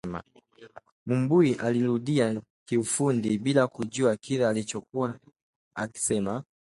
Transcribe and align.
Mumbui 1.05 1.53
alirudia 1.55 2.41
kiufundi, 2.65 3.37
bila 3.37 3.67
kujua 3.67 4.15
kile 4.17 4.47
alichokuwa 4.47 5.19
akisema 5.75 6.43